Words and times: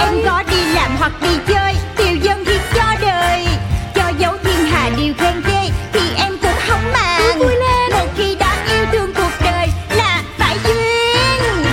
Em 0.00 0.14
có 0.24 0.42
đi 0.50 0.64
làm 0.74 0.96
hoặc 0.98 1.12
đi 1.22 1.36
chơi 1.48 1.74
Tiêu 1.96 2.16
dân 2.22 2.44
thì 2.46 2.58
cho 2.74 2.94
đời 3.00 3.46
Cho 3.94 4.12
dấu 4.18 4.32
thiên 4.44 4.66
hà 4.66 4.90
điều 4.96 5.14
khen 5.18 5.42
ghê 5.46 5.70
Thì 5.92 6.00
em 6.16 6.32
cũng 6.42 6.58
không 6.68 6.92
màng 6.92 7.38
vui 7.38 7.54
lên. 7.56 7.90
Một 7.92 8.06
khi 8.16 8.34
đã 8.34 8.66
yêu 8.72 8.86
thương 8.92 9.12
cuộc 9.14 9.32
đời 9.44 9.68
Là 9.96 10.22
phải 10.38 10.56
duyên 10.64 11.64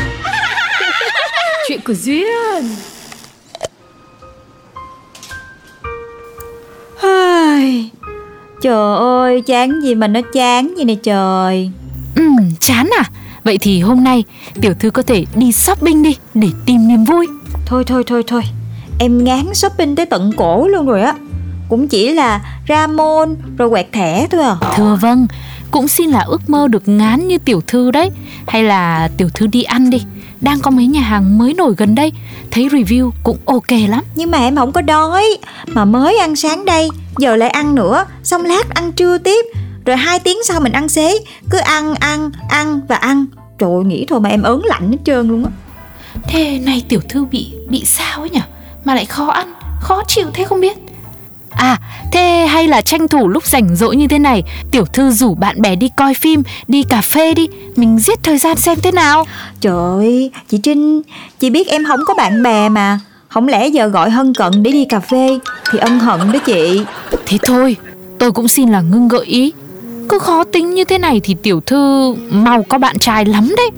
Chuyện 1.68 1.80
của 1.86 1.94
duyên 1.94 2.66
Trời 8.62 8.98
ơi, 8.98 9.42
chán 9.42 9.82
gì 9.82 9.96
mà 9.96 10.08
nó 10.08 10.20
chán 10.34 10.74
gì 10.78 10.84
nè 10.84 10.96
trời 11.04 11.72
Ừ, 12.16 12.24
chán 12.60 12.90
à? 12.98 13.04
Vậy 13.44 13.58
thì 13.58 13.80
hôm 13.82 14.04
nay 14.04 14.24
tiểu 14.62 14.74
thư 14.80 14.90
có 14.90 15.02
thể 15.02 15.26
đi 15.36 15.52
shopping 15.52 16.04
đi 16.04 16.18
để 16.34 16.48
tìm 16.66 16.88
niềm 16.88 17.04
vui. 17.04 17.28
Thôi 17.68 17.84
thôi 17.88 18.04
thôi 18.08 18.24
thôi. 18.28 18.42
Em 19.00 19.24
ngán 19.24 19.54
shopping 19.54 19.96
tới 19.96 20.06
tận 20.06 20.32
cổ 20.38 20.68
luôn 20.68 20.86
rồi 20.86 21.02
á. 21.02 21.14
Cũng 21.70 21.88
chỉ 21.88 22.14
là 22.14 22.42
ra 22.66 22.88
mall 22.88 23.34
rồi 23.58 23.70
quẹt 23.70 23.92
thẻ 23.92 24.28
thôi 24.32 24.44
à. 24.44 24.56
Thưa 24.76 24.98
vâng, 25.02 25.28
cũng 25.72 25.88
xin 25.88 26.10
là 26.10 26.20
ước 26.20 26.50
mơ 26.50 26.68
được 26.68 26.88
ngán 26.88 27.28
như 27.28 27.38
tiểu 27.38 27.62
thư 27.68 27.92
đấy. 27.92 28.12
Hay 28.48 28.64
là 28.64 29.10
tiểu 29.18 29.30
thư 29.34 29.48
đi 29.48 29.64
ăn 29.64 29.90
đi. 29.90 30.04
Đang 30.42 30.60
có 30.60 30.72
mấy 30.72 30.88
nhà 30.88 31.02
hàng 31.02 31.38
mới 31.38 31.54
nổi 31.54 31.74
gần 31.78 31.96
đây, 31.96 32.12
thấy 32.52 32.68
review 32.68 33.12
cũng 33.24 33.38
ok 33.46 33.72
lắm. 33.90 34.04
Nhưng 34.16 34.32
mà 34.32 34.38
em 34.38 34.56
không 34.56 34.72
có 34.72 34.82
đói. 34.82 35.38
Mà 35.68 35.86
mới 35.86 36.18
ăn 36.18 36.36
sáng 36.36 36.66
đây 36.66 36.90
Giờ 37.18 37.36
lại 37.36 37.50
ăn 37.50 37.76
nữa. 37.76 38.06
Xong 38.24 38.46
lát 38.46 38.70
ăn 38.70 38.92
trưa 38.92 39.18
tiếp. 39.18 39.46
Rồi 39.86 39.98
hai 39.98 40.20
tiếng 40.20 40.38
sau 40.44 40.60
mình 40.60 40.72
ăn 40.72 40.90
xế. 40.90 41.20
Cứ 41.50 41.58
ăn 41.58 41.96
ăn 41.96 42.32
ăn 42.50 42.80
và 42.88 42.96
ăn. 42.96 43.26
Trời 43.60 43.70
ơi, 43.70 43.84
nghĩ 43.86 44.06
thôi 44.10 44.20
mà 44.20 44.30
em 44.30 44.44
ớn 44.44 44.62
lạnh 44.66 44.92
hết 44.92 44.98
trơn 45.06 45.28
luôn 45.28 45.46
á 45.46 45.52
Thế 46.28 46.60
này 46.60 46.84
tiểu 46.90 47.00
thư 47.10 47.26
bị 47.26 47.52
bị 47.70 47.86
sao 47.86 48.20
ấy 48.20 48.30
nhỉ? 48.30 48.42
Mà 48.86 48.96
lại 48.96 49.06
khó 49.06 49.26
ăn, 49.26 49.54
khó 49.82 50.04
chịu 50.08 50.28
thế 50.34 50.44
không 50.44 50.62
biết. 50.62 50.78
À, 51.50 51.78
thế 52.12 52.48
hay 52.50 52.68
là 52.68 52.82
tranh 52.82 53.08
thủ 53.08 53.28
lúc 53.28 53.46
rảnh 53.46 53.76
rỗi 53.76 53.96
như 53.96 54.08
thế 54.08 54.20
này, 54.20 54.44
tiểu 54.72 54.86
thư 54.86 55.12
rủ 55.12 55.36
bạn 55.36 55.62
bè 55.62 55.76
đi 55.76 55.90
coi 55.96 56.14
phim, 56.14 56.44
đi 56.68 56.84
cà 56.84 57.02
phê 57.02 57.34
đi, 57.34 57.48
mình 57.76 58.00
giết 58.00 58.24
thời 58.24 58.38
gian 58.38 58.58
xem 58.58 58.78
thế 58.84 58.92
nào. 58.92 59.26
Trời 59.62 59.74
ơi, 59.74 60.32
chị 60.50 60.58
Trinh 60.58 61.02
Chị 61.40 61.50
biết 61.50 61.68
em 61.68 61.86
không 61.86 62.00
có 62.06 62.14
bạn 62.14 62.44
bè 62.44 62.70
mà 62.70 63.00
Không 63.28 63.48
lẽ 63.48 63.68
giờ 63.68 63.88
gọi 63.88 64.10
Hân 64.10 64.34
Cận 64.34 64.64
để 64.64 64.72
đi 64.72 64.86
cà 64.86 65.00
phê 65.00 65.40
Thì 65.72 65.80
ân 65.80 66.00
hận 66.00 66.32
đó 66.32 66.40
chị 66.46 66.82
Thế 67.26 67.38
thôi, 67.44 67.76
tôi 68.20 68.32
cũng 68.32 68.48
xin 68.48 68.70
là 68.70 68.82
ngưng 68.82 69.08
gợi 69.08 69.26
ý. 69.26 69.54
Cứ 70.10 70.20
khó 70.20 70.44
tính 70.44 70.74
như 70.74 70.84
thế 70.84 70.98
này 70.98 71.20
thì 71.24 71.36
tiểu 71.44 71.62
thư 71.62 72.16
mau 72.30 72.64
có 72.64 72.78
bạn 72.78 73.00
trai 73.00 73.26
lắm 73.26 73.54
đấy. 73.58 73.70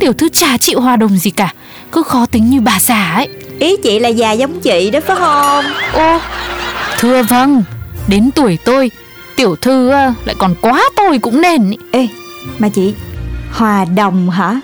Tiểu 0.00 0.12
thư 0.12 0.28
chả 0.28 0.56
chịu 0.56 0.80
hòa 0.80 0.96
đồng 0.96 1.18
gì 1.18 1.30
cả, 1.30 1.54
cứ 1.92 2.02
khó 2.02 2.26
tính 2.26 2.50
như 2.50 2.60
bà 2.60 2.80
già 2.80 3.12
ấy. 3.14 3.28
Ý 3.58 3.76
chị 3.82 3.98
là 3.98 4.08
già 4.08 4.32
giống 4.32 4.60
chị 4.60 4.90
đó 4.90 5.00
phải 5.06 5.16
không? 5.16 5.64
Ô, 5.92 6.18
thưa 6.98 7.22
vâng, 7.22 7.62
đến 8.08 8.30
tuổi 8.34 8.58
tôi, 8.64 8.90
tiểu 9.36 9.56
thư 9.56 9.90
ờ, 9.90 10.12
lại 10.24 10.34
còn 10.38 10.54
quá 10.60 10.82
tôi 10.96 11.18
cũng 11.18 11.40
nên 11.40 11.70
ý. 11.70 11.76
Ê, 11.92 12.08
mà 12.58 12.68
chị 12.68 12.94
Hòa 13.52 13.84
đồng 13.84 14.30
hả? 14.30 14.60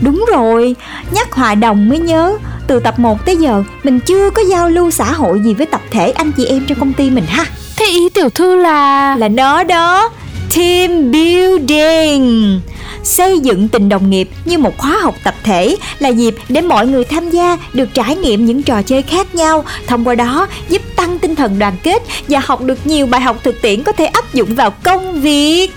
Đúng 0.00 0.24
rồi, 0.32 0.76
nhắc 1.10 1.32
hòa 1.32 1.54
đồng 1.54 1.88
mới 1.88 1.98
nhớ 1.98 2.38
Từ 2.66 2.80
tập 2.80 2.98
1 2.98 3.26
tới 3.26 3.36
giờ 3.36 3.62
Mình 3.82 4.00
chưa 4.00 4.30
có 4.30 4.42
giao 4.42 4.70
lưu 4.70 4.90
xã 4.90 5.12
hội 5.12 5.40
gì 5.44 5.54
với 5.54 5.66
tập 5.66 5.80
thể 5.90 6.10
anh 6.10 6.32
chị 6.32 6.46
em 6.46 6.64
trong 6.66 6.78
công 6.78 6.92
ty 6.92 7.10
mình 7.10 7.24
ha. 7.26 7.44
Thế 7.76 7.86
ý 7.86 8.08
tiểu 8.08 8.28
thư 8.30 8.56
là... 8.56 9.16
Là 9.16 9.28
nó 9.28 9.64
đó 9.64 10.10
Team 10.56 11.12
building 11.12 12.60
Xây 13.04 13.40
dựng 13.40 13.68
tình 13.68 13.88
đồng 13.88 14.10
nghiệp 14.10 14.28
như 14.44 14.58
một 14.58 14.78
khóa 14.78 14.98
học 15.02 15.14
tập 15.24 15.34
thể 15.42 15.76
là 15.98 16.08
dịp 16.08 16.34
để 16.48 16.60
mọi 16.60 16.86
người 16.86 17.04
tham 17.04 17.30
gia 17.30 17.58
được 17.72 17.88
trải 17.94 18.16
nghiệm 18.16 18.46
những 18.46 18.62
trò 18.62 18.82
chơi 18.82 19.02
khác 19.02 19.34
nhau, 19.34 19.64
thông 19.86 20.08
qua 20.08 20.14
đó 20.14 20.46
giúp 20.68 20.82
tăng 20.96 21.18
tinh 21.18 21.34
thần 21.34 21.58
đoàn 21.58 21.76
kết 21.82 22.02
và 22.28 22.40
học 22.44 22.62
được 22.62 22.86
nhiều 22.86 23.06
bài 23.06 23.20
học 23.20 23.36
thực 23.42 23.62
tiễn 23.62 23.82
có 23.82 23.92
thể 23.92 24.04
áp 24.04 24.34
dụng 24.34 24.54
vào 24.54 24.70
công 24.70 25.20
việc. 25.20 25.70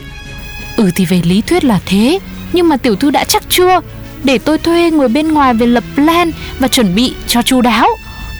Ừ 0.77 0.91
thì 0.95 1.05
về 1.05 1.21
lý 1.23 1.41
thuyết 1.41 1.63
là 1.63 1.79
thế, 1.85 2.19
nhưng 2.53 2.69
mà 2.69 2.77
tiểu 2.77 2.95
thư 2.95 3.11
đã 3.11 3.23
chắc 3.23 3.43
chưa? 3.49 3.81
Để 4.23 4.37
tôi 4.37 4.57
thuê 4.57 4.91
người 4.91 5.07
bên 5.07 5.33
ngoài 5.33 5.53
về 5.53 5.67
lập 5.67 5.83
plan 5.95 6.31
và 6.59 6.67
chuẩn 6.67 6.95
bị 6.95 7.13
cho 7.27 7.41
chu 7.41 7.61
đáo. 7.61 7.87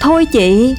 Thôi 0.02 0.26
chị, 0.26 0.76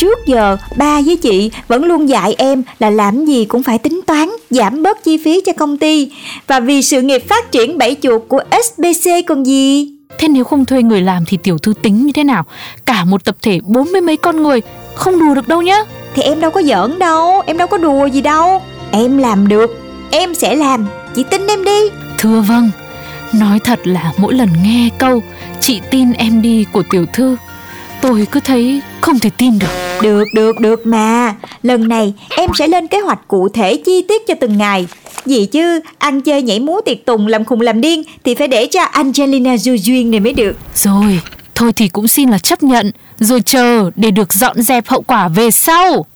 trước 0.00 0.26
giờ 0.26 0.56
ba 0.76 1.00
với 1.00 1.16
chị 1.16 1.50
vẫn 1.68 1.84
luôn 1.84 2.08
dạy 2.08 2.34
em 2.38 2.62
là 2.78 2.90
làm 2.90 3.24
gì 3.24 3.44
cũng 3.44 3.62
phải 3.62 3.78
tính 3.78 4.00
toán, 4.06 4.28
giảm 4.50 4.82
bớt 4.82 5.04
chi 5.04 5.18
phí 5.24 5.40
cho 5.46 5.52
công 5.52 5.78
ty 5.78 6.10
và 6.46 6.60
vì 6.60 6.82
sự 6.82 7.02
nghiệp 7.02 7.28
phát 7.28 7.52
triển 7.52 7.78
bảy 7.78 7.96
chuột 8.02 8.22
của 8.28 8.42
SBC 8.64 9.10
còn 9.26 9.46
gì. 9.46 9.88
Thế 10.18 10.28
nếu 10.28 10.44
không 10.44 10.64
thuê 10.64 10.82
người 10.82 11.00
làm 11.00 11.24
thì 11.26 11.36
tiểu 11.42 11.58
thư 11.58 11.74
tính 11.82 12.06
như 12.06 12.12
thế 12.12 12.24
nào? 12.24 12.44
Cả 12.86 13.04
một 13.04 13.24
tập 13.24 13.36
thể 13.42 13.60
bốn 13.62 13.92
mươi 13.92 14.00
mấy 14.00 14.16
con 14.16 14.42
người 14.42 14.60
không 14.94 15.18
đùa 15.18 15.34
được 15.34 15.48
đâu 15.48 15.62
nhá. 15.62 15.78
Thì 16.14 16.22
em 16.22 16.40
đâu 16.40 16.50
có 16.50 16.62
giỡn 16.62 16.98
đâu, 16.98 17.42
em 17.46 17.58
đâu 17.58 17.68
có 17.68 17.78
đùa 17.78 18.06
gì 18.06 18.20
đâu. 18.20 18.62
Em 18.90 19.18
làm 19.18 19.48
được, 19.48 19.80
em 20.10 20.34
sẽ 20.34 20.56
làm, 20.56 20.86
chị 21.14 21.24
tin 21.30 21.46
em 21.46 21.64
đi. 21.64 21.80
Thưa 22.18 22.40
vâng, 22.40 22.70
nói 23.32 23.58
thật 23.64 23.86
là 23.86 24.12
mỗi 24.16 24.34
lần 24.34 24.48
nghe 24.64 24.88
câu 24.98 25.22
chị 25.60 25.80
tin 25.90 26.12
em 26.12 26.42
đi 26.42 26.64
của 26.72 26.82
tiểu 26.90 27.06
thư, 27.12 27.36
tôi 28.00 28.26
cứ 28.30 28.40
thấy 28.40 28.80
không 29.00 29.18
thể 29.18 29.30
tin 29.38 29.58
được. 29.58 29.89
Được, 30.02 30.24
được, 30.34 30.60
được 30.60 30.86
mà. 30.86 31.34
Lần 31.62 31.88
này 31.88 32.14
em 32.36 32.50
sẽ 32.54 32.66
lên 32.66 32.86
kế 32.86 33.00
hoạch 33.00 33.28
cụ 33.28 33.48
thể 33.48 33.76
chi 33.76 34.04
tiết 34.08 34.26
cho 34.26 34.34
từng 34.40 34.58
ngày. 34.58 34.86
Gì 35.24 35.46
chứ, 35.46 35.80
ăn 35.98 36.20
chơi 36.20 36.42
nhảy 36.42 36.60
múa 36.60 36.80
tiệc 36.84 37.04
tùng 37.06 37.26
làm 37.26 37.44
khùng 37.44 37.60
làm 37.60 37.80
điên 37.80 38.02
thì 38.24 38.34
phải 38.34 38.48
để 38.48 38.66
cho 38.66 38.82
Angelina 38.82 39.56
Du 39.56 39.72
duyên 39.82 40.10
này 40.10 40.20
mới 40.20 40.32
được. 40.32 40.56
Rồi, 40.74 41.20
thôi 41.54 41.72
thì 41.72 41.88
cũng 41.88 42.08
xin 42.08 42.30
là 42.30 42.38
chấp 42.38 42.62
nhận, 42.62 42.90
rồi 43.18 43.40
chờ 43.40 43.90
để 43.96 44.10
được 44.10 44.32
dọn 44.32 44.62
dẹp 44.62 44.88
hậu 44.88 45.02
quả 45.02 45.28
về 45.28 45.50
sau. 45.50 46.06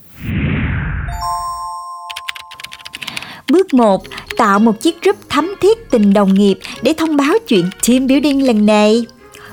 Bước 3.48 3.74
1. 3.74 4.02
Tạo 4.36 4.58
một 4.58 4.80
chiếc 4.80 5.02
group 5.02 5.16
thắm 5.28 5.54
thiết 5.60 5.90
tình 5.90 6.12
đồng 6.12 6.34
nghiệp 6.34 6.58
để 6.82 6.92
thông 6.96 7.16
báo 7.16 7.34
chuyện 7.48 7.70
team 7.88 8.06
building 8.06 8.46
lần 8.46 8.66
này. 8.66 9.04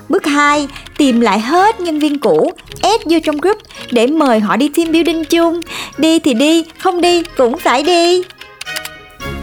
Bước 0.08 0.26
2. 0.26 0.68
Tìm 0.98 1.20
lại 1.20 1.40
hết 1.40 1.80
nhân 1.80 1.98
viên 1.98 2.18
cũ, 2.18 2.52
add 2.82 3.04
vô 3.04 3.18
trong 3.24 3.36
group 3.36 3.58
để 3.90 4.06
mời 4.06 4.40
họ 4.40 4.56
đi 4.56 4.68
team 4.68 4.92
building 4.92 5.24
chung. 5.24 5.60
Đi 5.98 6.18
thì 6.18 6.34
đi, 6.34 6.64
không 6.78 7.00
đi 7.00 7.22
cũng 7.36 7.58
phải 7.58 7.82
đi. 7.82 8.22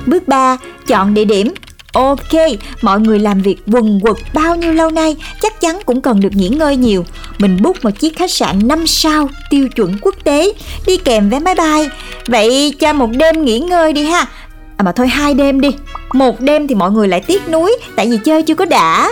Bước 0.06 0.27
3. 0.27 0.57
Chọn 0.88 1.13
địa 1.13 1.25
điểm. 1.25 1.53
Ok, 1.94 2.33
mọi 2.81 3.00
người 3.00 3.19
làm 3.19 3.41
việc 3.41 3.57
quần 3.71 4.00
quật 4.00 4.17
bao 4.33 4.56
nhiêu 4.56 4.73
lâu 4.73 4.89
nay 4.89 5.15
chắc 5.41 5.61
chắn 5.61 5.79
cũng 5.85 6.01
cần 6.01 6.19
được 6.19 6.35
nghỉ 6.35 6.50
ngơi 6.50 6.75
nhiều. 6.75 7.06
Mình 7.38 7.57
book 7.61 7.83
một 7.83 7.89
chiếc 8.00 8.17
khách 8.17 8.31
sạn 8.31 8.67
5 8.67 8.88
sao 8.88 9.29
tiêu 9.50 9.69
chuẩn 9.69 9.97
quốc 10.01 10.15
tế, 10.23 10.53
đi 10.88 10.97
kèm 10.97 11.29
vé 11.29 11.39
máy 11.39 11.56
bay. 11.56 11.89
Vậy 12.27 12.75
cho 12.79 12.94
một 12.94 13.09
đêm 13.11 13.45
nghỉ 13.45 13.59
ngơi 13.59 13.94
đi 13.94 14.03
ha. 14.03 14.25
À 14.77 14.83
mà 14.83 14.91
thôi 14.91 15.07
hai 15.07 15.33
đêm 15.33 15.61
đi. 15.61 15.69
Một 16.13 16.41
đêm 16.41 16.67
thì 16.67 16.75
mọi 16.75 16.91
người 16.91 17.07
lại 17.07 17.19
tiếc 17.19 17.50
nuối 17.50 17.77
tại 17.95 18.07
vì 18.09 18.17
chơi 18.17 18.44
chưa 18.44 18.56
có 18.56 18.65
đã. 18.65 19.11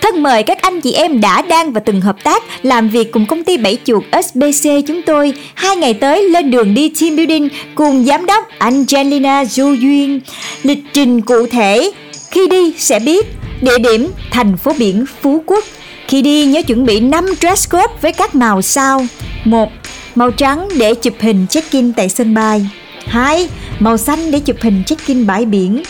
Thân 0.00 0.22
mời 0.22 0.42
các 0.42 0.62
anh 0.62 0.80
chị 0.80 0.92
em 0.92 1.20
đã 1.20 1.42
đang 1.42 1.72
và 1.72 1.80
từng 1.80 2.00
hợp 2.00 2.24
tác 2.24 2.42
làm 2.62 2.88
việc 2.88 3.12
cùng 3.12 3.26
công 3.26 3.44
ty 3.44 3.56
Bảy 3.56 3.78
Chuột 3.84 4.04
SBC 4.24 4.70
chúng 4.86 5.02
tôi 5.02 5.32
hai 5.54 5.76
ngày 5.76 5.94
tới, 5.94 6.28
lên 6.28 6.50
đường 6.50 6.74
đi 6.74 6.92
team 7.00 7.16
building 7.16 7.48
cùng 7.74 8.04
giám 8.04 8.26
đốc 8.26 8.48
Angelina 8.58 9.44
Du 9.44 9.72
Duyên. 9.72 10.20
Lịch 10.62 10.78
trình 10.92 11.20
cụ 11.20 11.46
thể, 11.46 11.90
khi 12.30 12.48
đi 12.48 12.72
sẽ 12.78 12.98
biết 12.98 13.26
địa 13.60 13.78
điểm, 13.78 14.08
thành 14.30 14.56
phố 14.56 14.72
biển 14.78 15.04
Phú 15.22 15.42
Quốc. 15.46 15.64
Khi 16.08 16.22
đi, 16.22 16.46
nhớ 16.46 16.62
chuẩn 16.62 16.86
bị 16.86 17.00
5 17.00 17.26
dress 17.40 17.70
code 17.70 17.94
với 18.00 18.12
các 18.12 18.34
màu 18.34 18.62
sau. 18.62 19.06
1. 19.44 19.72
Màu 20.14 20.30
trắng 20.30 20.68
để 20.78 20.94
chụp 20.94 21.14
hình 21.20 21.46
check-in 21.50 21.92
tại 21.92 22.08
sân 22.08 22.34
bay. 22.34 22.66
2. 23.06 23.48
Màu 23.78 23.96
xanh 23.96 24.30
để 24.30 24.40
chụp 24.40 24.56
hình 24.60 24.82
check-in 24.86 25.26
bãi 25.26 25.44
biển. 25.44 25.82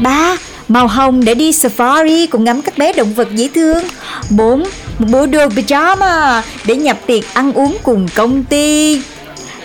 3. 0.00 0.36
Màu 0.68 0.86
hồng 0.86 1.24
để 1.24 1.34
đi 1.34 1.50
safari 1.50 2.26
cùng 2.30 2.44
ngắm 2.44 2.62
các 2.62 2.78
bé 2.78 2.92
động 2.92 3.14
vật 3.14 3.28
dễ 3.34 3.48
thương 3.54 3.84
4. 4.30 4.64
Một 4.98 5.06
bộ 5.10 5.26
đồ 5.26 5.46
pyjama 5.48 6.42
để 6.64 6.76
nhập 6.76 6.98
tiệc 7.06 7.34
ăn 7.34 7.52
uống 7.52 7.76
cùng 7.82 8.08
công 8.14 8.44
ty 8.44 9.02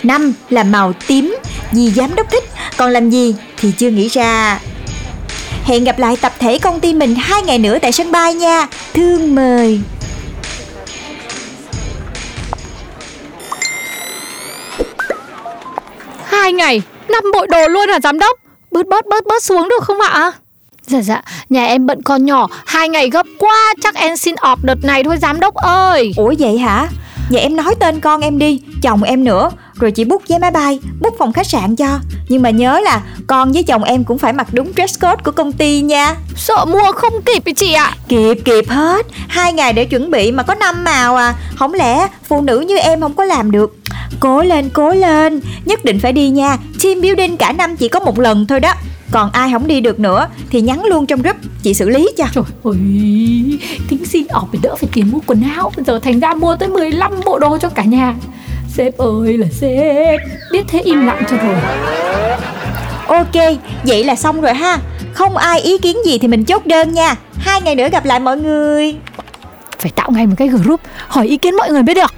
5. 0.02 0.32
Là 0.50 0.62
màu 0.62 0.92
tím 1.06 1.36
vì 1.72 1.90
giám 1.90 2.14
đốc 2.14 2.30
thích 2.30 2.44
Còn 2.76 2.90
làm 2.90 3.10
gì 3.10 3.34
thì 3.56 3.72
chưa 3.78 3.90
nghĩ 3.90 4.08
ra 4.08 4.60
Hẹn 5.64 5.84
gặp 5.84 5.98
lại 5.98 6.16
tập 6.16 6.32
thể 6.38 6.58
công 6.58 6.80
ty 6.80 6.94
mình 6.94 7.14
hai 7.14 7.42
ngày 7.42 7.58
nữa 7.58 7.78
tại 7.82 7.92
sân 7.92 8.12
bay 8.12 8.34
nha 8.34 8.68
Thương 8.94 9.34
mời 9.34 9.80
Hai 16.24 16.52
ngày, 16.52 16.82
năm 17.08 17.24
bộ 17.32 17.46
đồ 17.46 17.68
luôn 17.68 17.88
hả 17.88 18.00
giám 18.02 18.18
đốc? 18.18 18.38
Bớt 18.70 18.86
bớt 18.86 19.06
bớt 19.06 19.26
bớt 19.26 19.42
xuống 19.42 19.68
được 19.68 19.84
không 19.84 20.00
ạ? 20.00 20.32
Dạ 20.86 21.02
dạ, 21.02 21.22
nhà 21.48 21.64
em 21.64 21.86
bận 21.86 22.02
con 22.02 22.24
nhỏ, 22.24 22.48
hai 22.66 22.88
ngày 22.88 23.10
gấp 23.10 23.26
quá, 23.38 23.74
chắc 23.82 23.94
em 23.94 24.16
xin 24.16 24.34
off 24.34 24.56
đợt 24.62 24.84
này 24.84 25.04
thôi 25.04 25.16
giám 25.22 25.40
đốc 25.40 25.54
ơi. 25.54 26.12
Ủa 26.16 26.34
vậy 26.38 26.58
hả? 26.58 26.88
Vậy 27.30 27.40
em 27.40 27.56
nói 27.56 27.74
tên 27.80 28.00
con 28.00 28.20
em 28.20 28.38
đi, 28.38 28.60
chồng 28.82 29.02
em 29.02 29.24
nữa. 29.24 29.50
Rồi 29.74 29.90
chị 29.90 30.04
book 30.04 30.28
vé 30.28 30.38
máy 30.38 30.50
bay, 30.50 30.78
book 31.00 31.14
phòng 31.18 31.32
khách 31.32 31.46
sạn 31.46 31.76
cho. 31.76 31.98
Nhưng 32.28 32.42
mà 32.42 32.50
nhớ 32.50 32.80
là 32.80 33.00
con 33.26 33.52
với 33.52 33.62
chồng 33.62 33.84
em 33.84 34.04
cũng 34.04 34.18
phải 34.18 34.32
mặc 34.32 34.46
đúng 34.52 34.72
dress 34.76 35.00
code 35.00 35.22
của 35.24 35.30
công 35.30 35.52
ty 35.52 35.80
nha. 35.80 36.16
Sợ 36.36 36.64
mua 36.64 36.92
không 36.92 37.22
kịp 37.26 37.44
ý 37.44 37.52
chị 37.52 37.72
ạ. 37.72 37.96
Kịp 38.08 38.38
kịp 38.44 38.64
hết. 38.68 39.06
Hai 39.28 39.52
ngày 39.52 39.72
để 39.72 39.84
chuẩn 39.84 40.10
bị 40.10 40.32
mà 40.32 40.42
có 40.42 40.54
năm 40.54 40.84
màu 40.84 41.16
à. 41.16 41.34
Không 41.56 41.74
lẽ 41.74 42.08
phụ 42.28 42.40
nữ 42.40 42.60
như 42.60 42.76
em 42.78 43.00
không 43.00 43.14
có 43.14 43.24
làm 43.24 43.50
được? 43.50 43.76
Cố 44.20 44.42
lên 44.42 44.70
cố 44.70 44.90
lên. 44.90 45.40
Nhất 45.64 45.84
định 45.84 46.00
phải 46.00 46.12
đi 46.12 46.30
nha. 46.30 46.56
Team 46.82 47.00
building 47.00 47.36
cả 47.36 47.52
năm 47.52 47.76
chỉ 47.76 47.88
có 47.88 48.00
một 48.00 48.18
lần 48.18 48.46
thôi 48.46 48.60
đó 48.60 48.72
Còn 49.12 49.30
ai 49.32 49.50
không 49.52 49.66
đi 49.66 49.80
được 49.80 50.00
nữa 50.00 50.28
Thì 50.50 50.60
nhắn 50.60 50.84
luôn 50.84 51.06
trong 51.06 51.22
group 51.22 51.36
Chị 51.62 51.74
xử 51.74 51.88
lý 51.88 52.08
cho. 52.16 52.24
Trời 52.34 52.44
ơi, 52.64 53.58
tính 53.88 54.04
xin 54.04 54.26
off 54.26 54.46
để 54.52 54.58
đỡ 54.62 54.76
phải 54.76 54.88
tiền 54.92 55.10
mua 55.10 55.18
quần 55.26 55.42
áo. 55.56 55.72
Giờ 55.86 55.98
thành 56.02 56.20
ra 56.20 56.34
mua 56.34 56.56
tới 56.56 56.68
15 56.68 57.12
bộ 57.24 57.38
đồ 57.38 57.58
cho 57.58 57.68
cả 57.68 57.82
nhà. 57.82 58.14
Sếp 58.68 58.98
ơi 58.98 59.38
là 59.38 59.46
sếp 59.50 60.20
Biết 60.52 60.64
thế 60.68 60.80
im 60.80 61.06
lặng 61.06 61.22
cho 61.30 61.36
rồi. 61.36 61.56
Ok 63.06 63.58
Vậy 63.84 64.04
là 64.04 64.14
xong 64.14 64.40
rồi 64.40 64.54
ha. 64.54 64.78
Không 65.12 65.36
ai 65.36 65.60
ý 65.60 65.78
kiến 65.78 65.96
gì 66.06 66.18
thì 66.18 66.28
mình 66.28 66.44
chốt 66.44 66.66
đơn 66.66 66.92
nha. 66.92 67.14
Hai 67.38 67.62
ngày 67.62 67.74
nữa 67.74 67.88
gặp 67.92 68.04
lại 68.04 68.20
mọi 68.20 68.36
người. 68.36 68.96
Phải 69.78 69.90
tạo 69.94 70.10
ngay 70.10 70.26
một 70.26 70.34
cái 70.38 70.48
group 70.48 70.80
Hỏi 71.08 71.26
ý 71.26 71.36
kiến 71.36 71.56
mọi 71.56 71.70
người 71.70 71.82
mới 71.82 71.94
được. 71.94 72.14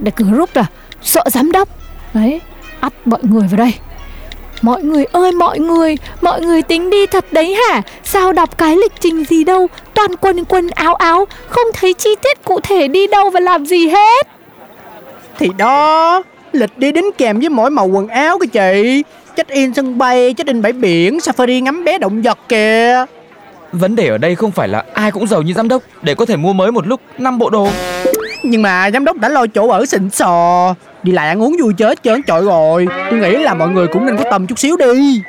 Để 0.00 0.12
group 0.16 0.56
là 0.56 0.66
sợ 1.02 1.24
giám 1.26 1.52
đốc. 1.52 1.68
Đấy, 2.14 2.40
ắt 2.80 2.92
mọi 3.04 3.20
người 3.22 3.48
vào 3.48 3.56
đây 3.56 3.72
Mọi 4.62 4.82
người 4.82 5.04
ơi 5.04 5.32
mọi 5.32 5.58
người 5.58 5.96
Mọi 6.20 6.40
người 6.40 6.62
tính 6.62 6.90
đi 6.90 7.06
thật 7.06 7.24
đấy 7.32 7.54
hả? 7.54 7.82
Sao 8.04 8.32
đọc 8.32 8.58
cái 8.58 8.76
lịch 8.76 8.92
trình 9.00 9.24
gì 9.24 9.44
đâu? 9.44 9.68
Toàn 9.94 10.16
quần 10.16 10.44
quần 10.44 10.70
áo 10.70 10.94
áo 10.94 11.26
Không 11.48 11.66
thấy 11.74 11.94
chi 11.94 12.10
tiết 12.22 12.44
cụ 12.44 12.60
thể 12.60 12.88
đi 12.88 13.06
đâu 13.06 13.30
và 13.30 13.40
làm 13.40 13.66
gì 13.66 13.88
hết. 13.88 14.26
Thì 15.38 15.48
đó 15.58 16.22
Lịch 16.52 16.78
đi 16.78 16.92
đính 16.92 17.10
kèm 17.18 17.38
với 17.40 17.48
mỗi 17.48 17.70
màu 17.70 17.86
quần 17.86 18.08
áo 18.08 18.38
kìa 18.38 18.46
chị. 18.46 19.02
Check 19.36 19.50
in 19.50 19.74
sân 19.74 19.98
bay, 19.98 20.34
check 20.38 20.48
in 20.48 20.62
bãi 20.62 20.72
biển 20.72 21.18
Safari 21.18 21.62
ngắm 21.62 21.84
bé 21.84 21.98
động 21.98 22.22
vật 22.22 22.38
kìa. 22.48 23.04
Vấn 23.72 23.96
đề 23.96 24.08
ở 24.08 24.18
đây 24.18 24.34
không 24.34 24.50
phải 24.50 24.68
là 24.68 24.84
ai 24.94 25.10
cũng 25.10 25.26
giàu 25.26 25.42
như 25.42 25.52
giám 25.52 25.68
đốc. 25.68 25.82
Để 26.02 26.14
có 26.14 26.26
thể 26.26 26.36
mua 26.36 26.52
mới 26.52 26.72
một 26.72 26.86
lúc 26.86 27.00
5 27.18 27.38
bộ 27.38 27.50
đồ. 27.50 27.68
Nhưng 28.42 28.62
mà 28.62 28.90
giám 28.90 29.04
đốc 29.04 29.16
đã 29.16 29.28
lo 29.28 29.46
chỗ 29.46 29.68
ở 29.68 29.86
xịn 29.86 30.10
sò 30.10 30.74
Đi 31.02 31.12
lại 31.12 31.28
ăn 31.28 31.42
uống 31.42 31.56
vui 31.60 31.74
chết 31.74 32.02
trơn 32.02 32.22
trọi 32.22 32.44
rồi 32.44 32.86
Tôi 33.10 33.18
nghĩ 33.18 33.36
là 33.36 33.54
mọi 33.54 33.68
người 33.68 33.86
cũng 33.86 34.06
nên 34.06 34.16
có 34.16 34.24
tầm 34.30 34.46
chút 34.46 34.58
xíu 34.58 34.76
đi. 34.76 35.22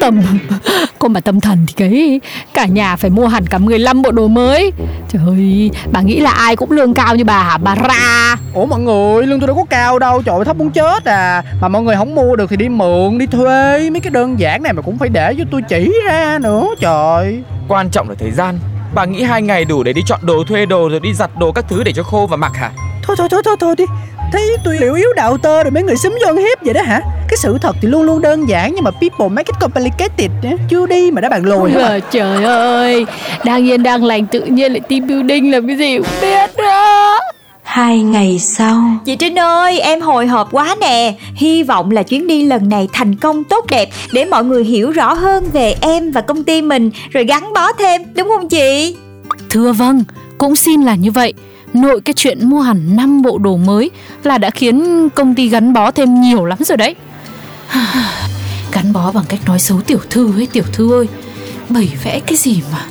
Tâm 0.00 0.22
Cô 0.98 1.08
mà 1.08 1.20
tâm 1.20 1.40
thần 1.40 1.66
thì 1.66 1.74
cái 1.76 2.20
Cả 2.54 2.66
nhà 2.66 2.96
phải 2.96 3.10
mua 3.10 3.26
hẳn 3.26 3.46
cả 3.46 3.58
15 3.58 4.02
bộ 4.02 4.10
đồ 4.10 4.28
mới. 4.28 4.72
Trời 5.08 5.22
ơi 5.26 5.70
Bà 5.92 6.00
nghĩ 6.00 6.20
là 6.20 6.30
ai 6.30 6.56
cũng 6.56 6.70
lương 6.70 6.94
cao 6.94 7.16
như 7.16 7.24
bà 7.24 7.42
hả 7.42 7.58
bà 7.58 7.74
ra? 7.74 8.36
Ủa 8.54 8.66
mọi 8.66 8.80
người, 8.80 9.26
lương 9.26 9.40
tôi 9.40 9.46
đâu 9.46 9.56
có 9.56 9.64
cao 9.70 9.98
đâu 9.98 10.22
Trời 10.22 10.36
ơi, 10.36 10.44
thấp 10.44 10.56
muốn 10.56 10.70
chết 10.70 11.04
à. 11.04 11.42
Mà 11.60 11.68
mọi 11.68 11.82
người 11.82 11.96
không 11.96 12.14
mua 12.14 12.36
được 12.36 12.50
thì 12.50 12.56
đi 12.56 12.68
mượn, 12.68 13.18
đi 13.18 13.26
thuê 13.26 13.90
Mấy 13.90 14.00
cái 14.00 14.10
đơn 14.10 14.40
giản 14.40 14.62
này 14.62 14.72
mà 14.72 14.82
cũng 14.82 14.98
phải 14.98 15.08
để 15.08 15.34
cho 15.38 15.44
tôi 15.50 15.62
chỉ 15.68 15.92
ra 16.06 16.38
nữa 16.42 16.66
Trời. 16.80 17.42
Quan 17.68 17.90
trọng 17.90 18.08
là 18.08 18.14
thời 18.18 18.30
gian. 18.30 18.58
Bà 18.94 19.04
nghĩ 19.04 19.22
hai 19.22 19.42
ngày 19.42 19.64
đủ 19.64 19.82
để 19.82 19.92
đi 19.92 20.02
chọn 20.06 20.20
đồ, 20.22 20.44
thuê 20.48 20.66
đồ 20.66 20.88
rồi 20.88 21.00
đi 21.00 21.14
giặt 21.14 21.30
đồ 21.38 21.52
các 21.52 21.64
thứ 21.68 21.82
để 21.84 21.92
cho 21.92 22.02
khô 22.02 22.26
và 22.30 22.36
mặc 22.36 22.52
hả? 22.54 22.70
Thôi 23.02 23.16
thôi 23.18 23.28
thôi 23.30 23.42
thôi 23.44 23.56
thôi 23.60 23.74
đi 23.78 23.84
Thấy 24.32 24.56
tôi 24.64 24.76
liệu 24.80 24.94
yếu 24.94 25.12
đạo 25.12 25.38
tơ 25.38 25.62
rồi 25.62 25.70
mấy 25.70 25.82
người 25.82 25.96
xúm 25.96 26.12
vô 26.26 26.32
hiếp 26.32 26.64
vậy 26.64 26.74
đó 26.74 26.82
hả? 26.82 27.00
Cái 27.28 27.36
sự 27.36 27.58
thật 27.60 27.76
thì 27.82 27.88
luôn 27.88 28.02
luôn 28.02 28.22
đơn 28.22 28.48
giản 28.48 28.74
Nhưng 28.74 28.84
mà 28.84 28.90
people 28.90 29.28
make 29.28 29.52
it 29.52 29.60
complicated. 29.60 30.30
Chưa 30.68 30.86
đi 30.86 31.10
mà 31.10 31.20
đã 31.20 31.28
bàn 31.28 31.44
lùi 31.44 31.70
hả? 31.70 31.98
Trời 32.10 32.44
ơi 32.44 33.06
Đang 33.44 33.68
yên 33.68 33.82
đang 33.82 34.04
lành 34.04 34.26
tự 34.26 34.40
nhiên 34.40 34.72
lại 34.72 34.80
team 34.80 35.06
building 35.06 35.50
là 35.50 35.60
cái 35.66 35.76
gì 35.76 35.98
cũng 35.98 36.06
biết 36.20 36.50
nữa 36.58 37.18
Hai 37.62 38.02
ngày 38.02 38.38
sau. 38.38 38.82
Chị 39.04 39.16
Trinh 39.16 39.38
ơi, 39.38 39.80
em 39.80 40.00
hồi 40.00 40.26
hộp 40.26 40.48
quá 40.52 40.76
nè. 40.80 41.14
Hy 41.34 41.62
vọng 41.62 41.90
là 41.90 42.02
chuyến 42.02 42.26
đi 42.26 42.44
lần 42.44 42.68
này 42.68 42.88
thành 42.92 43.16
công 43.16 43.44
tốt 43.44 43.66
đẹp 43.70 43.88
Để 44.12 44.24
mọi 44.24 44.44
người 44.44 44.64
hiểu 44.64 44.90
rõ 44.90 45.14
hơn 45.14 45.44
về 45.52 45.74
em 45.80 46.10
và 46.10 46.20
công 46.20 46.44
ty 46.44 46.62
mình 46.62 46.90
Rồi 47.10 47.24
gắn 47.24 47.52
bó 47.54 47.72
thêm, 47.72 48.02
đúng 48.14 48.28
không 48.28 48.48
chị? 48.48 48.96
Thưa 49.50 49.72
vâng 49.72 50.04
Cũng 50.38 50.56
xin 50.56 50.82
là 50.82 50.94
như 50.94 51.10
vậy 51.10 51.34
Nội 51.76 52.00
cái 52.00 52.14
chuyện 52.14 52.48
mua 52.50 52.60
hẳn 52.60 52.96
5 52.96 53.22
bộ 53.22 53.38
đồ 53.38 53.56
mới 53.56 53.90
Là 54.22 54.38
đã 54.38 54.50
khiến 54.50 55.08
công 55.14 55.34
ty 55.34 55.48
gắn 55.48 55.72
bó 55.72 55.90
thêm 55.90 56.20
nhiều 56.20 56.44
lắm 56.44 56.58
rồi 56.60 56.76
đấy. 56.76 56.94
Gắn 58.72 58.92
bó 58.92 59.12
bằng 59.12 59.24
cách 59.28 59.40
nói 59.46 59.58
xấu 59.58 59.80
tiểu 59.80 59.98
thư 60.10 60.38
ấy, 60.38 60.46
tiểu 60.52 60.64
thư 60.72 60.92
ơi. 60.92 61.06
Bày 61.68 61.92
vẽ 62.04 62.20
cái 62.26 62.36
gì 62.36 62.62
mà 62.72 62.86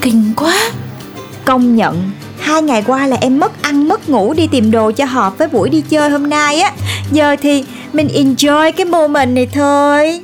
Kinh 0.00 0.32
quá. 0.36 0.54
Công 1.44 1.76
nhận, 1.76 2.10
Hai 2.42 2.62
ngày 2.62 2.82
qua 2.86 3.06
là 3.06 3.16
em 3.20 3.38
mất 3.38 3.62
ăn, 3.62 3.88
mất 3.88 4.08
ngủ 4.08 4.34
đi 4.34 4.46
tìm 4.46 4.70
đồ 4.70 4.90
cho 4.90 5.04
hợp 5.04 5.38
với 5.38 5.48
buổi 5.48 5.70
đi 5.70 5.80
chơi 5.80 6.10
hôm 6.10 6.30
nay 6.30 6.60
á. 6.60 6.72
Giờ 7.12 7.36
thì 7.42 7.64
mình 7.92 8.08
enjoy 8.08 8.72
cái 8.72 8.86
moment 8.86 9.34
này 9.34 9.46
thôi. 9.46 10.20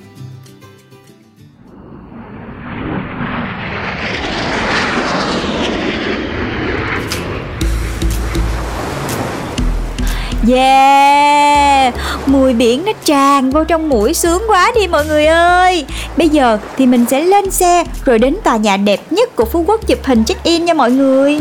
Yeah. 10.49 11.95
Mùi 12.27 12.53
biển 12.53 12.85
nó 12.85 12.93
tràn 13.05 13.51
vô 13.51 13.65
trong 13.65 13.89
mũi 13.89 14.15
sướng 14.15 14.43
quá 14.49 14.73
đi 14.75 14.87
mọi 14.87 15.07
người 15.07 15.27
ơi. 15.27 15.85
Bây 16.17 16.29
giờ 16.29 16.59
thì 16.77 16.87
mình 16.87 17.05
sẽ 17.11 17.21
lên 17.21 17.51
xe 17.51 17.85
Rồi 18.05 18.19
đến 18.19 18.37
tòa 18.45 18.57
nhà 18.57 18.77
đẹp 18.77 19.01
nhất 19.11 19.37
của 19.37 19.45
Phú 19.45 19.65
Quốc 19.67 19.87
chụp 19.87 19.99
hình 20.05 20.25
check 20.25 20.43
in 20.43 20.65
nha 20.65 20.75
mọi 20.75 20.91
người. 20.91 21.41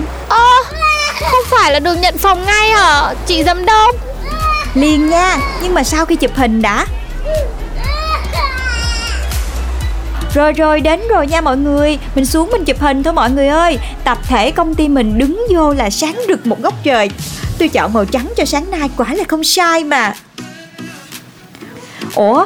Không 1.32 1.44
phải 1.46 1.72
là 1.72 1.80
được 1.80 1.96
nhận 1.96 2.18
phòng 2.18 2.46
ngay 2.46 2.70
hả? 2.70 3.14
Chị 3.26 3.44
giám 3.44 3.66
đốc 3.66 3.96
Liền 4.74 5.10
nha 5.10 5.38
Nhưng 5.64 5.74
mà 5.74 5.84
sau 5.84 6.06
khi 6.06 6.16
chụp 6.16 6.32
hình 6.36 6.62
đã 6.62 6.86
Rồi 10.34 10.54
rồi, 10.54 10.82
đến 10.82 11.00
rồi 11.10 11.28
nha 11.28 11.42
mọi 11.42 11.58
người. 11.58 12.00
Mình 12.16 12.26
xuống 12.26 12.50
mình 12.52 12.66
chụp 12.66 12.80
hình 12.80 13.04
thôi 13.04 13.14
mọi 13.14 13.32
người 13.32 13.48
ơi. 13.48 13.78
Tập 14.04 14.18
thể 14.28 14.52
công 14.52 14.76
ty 14.76 14.88
mình 14.88 15.18
đứng 15.18 15.46
vô 15.50 15.74
là 15.74 15.90
sáng 15.90 16.16
rực 16.28 16.48
một 16.48 16.62
góc 16.62 16.74
trời. 16.84 17.10
Tôi 17.60 17.68
chọn 17.68 17.94
màu 17.94 18.06
trắng 18.06 18.34
cho 18.38 18.46
sáng 18.46 18.72
nay 18.72 18.90
quả 18.98 19.14
là 19.14 19.24
không 19.28 19.44
sai 19.44 19.84
mà. 19.84 20.14
Ủa, 22.16 22.46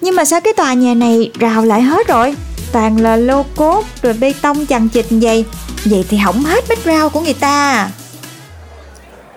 Nhưng 0.00 0.16
mà 0.16 0.24
sao 0.24 0.40
cái 0.40 0.52
tòa 0.52 0.72
nhà 0.72 0.94
này 0.94 1.30
rào 1.38 1.64
lại 1.64 1.82
hết 1.82 2.08
rồi? 2.08 2.34
Toàn 2.72 3.00
là 3.00 3.16
lô 3.16 3.42
cốt 3.56 3.84
rồi 4.02 4.12
bê 4.12 4.32
tông 4.42 4.66
chằng 4.66 4.88
chịt 4.88 5.06
vậy. 5.10 5.44
Vậy 5.84 6.04
thì 6.08 6.16
hỏng 6.16 6.42
hết 6.42 6.64
background 6.68 7.12
của 7.12 7.20
người 7.20 7.34
ta. 7.34 7.88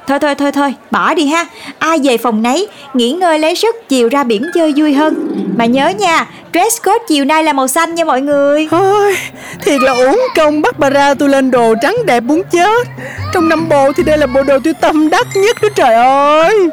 Thôi 0.08 0.20
thôi 0.20 0.36
thôi 0.36 0.52
thôi, 0.52 0.74
bỏ 0.92 1.14
đi 1.14 1.26
ha. 1.26 1.46
Ai 1.80 2.00
về 2.04 2.18
phòng 2.18 2.42
nấy, 2.42 2.68
nghỉ 2.94 3.12
ngơi 3.12 3.40
lấy 3.40 3.56
sức 3.56 3.76
Chiều 3.90 4.10
ra 4.10 4.24
biển 4.24 4.44
chơi 4.54 4.74
vui 4.78 4.94
hơn. 4.94 5.34
Mà 5.58 5.66
nhớ 5.66 5.90
nha, 5.90 6.28
dress 6.54 6.82
code 6.82 7.06
chiều 7.08 7.26
nay 7.26 7.44
là 7.44 7.54
màu 7.54 7.68
xanh 7.68 7.96
nha 7.96 8.06
mọi 8.06 8.22
người. 8.22 8.68
Ôi, 8.72 9.18
thiệt 9.66 9.82
là 9.82 9.92
uổng 9.92 10.20
công 10.36 10.62
bắt 10.62 10.80
bà 10.80 10.90
ra 10.90 11.14
tôi 11.14 11.30
lên 11.30 11.52
đồ 11.52 11.76
trắng 11.82 11.96
đẹp 12.06 12.24
muốn 12.24 12.42
chết. 12.52 12.88
Trong 13.34 13.50
năm 13.50 13.70
bộ 13.70 13.92
thì 13.98 14.04
đây 14.04 14.18
là 14.18 14.28
bộ 14.28 14.44
đồ 14.44 14.60
tôi 14.64 14.74
tâm 14.74 15.10
đắc 15.10 15.28
nhất 15.36 15.58
đó 15.62 15.70
trời 15.76 15.94
ơi. 15.94 16.70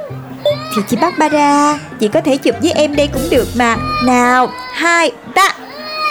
Thì 0.76 0.82
chị 0.88 0.96
bắt 0.96 1.18
ba 1.18 1.28
ra 1.28 1.78
Chị 2.00 2.08
có 2.08 2.20
thể 2.20 2.36
chụp 2.36 2.54
với 2.62 2.72
em 2.72 2.96
đây 2.96 3.08
cũng 3.12 3.22
được 3.30 3.48
mà. 3.56 3.76
Nào, 4.04 4.50
hai, 4.72 5.12
ta 5.34 5.54